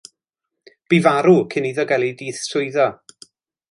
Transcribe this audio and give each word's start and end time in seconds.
Bu 0.93 0.99
farw 1.09 1.35
cyn 1.53 1.69
iddo 1.73 1.87
gael 1.93 2.09
ei 2.09 2.19
ddiswyddo. 2.19 2.93